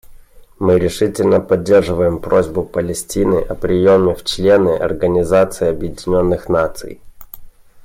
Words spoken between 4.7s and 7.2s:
Организации Объединенных Наций.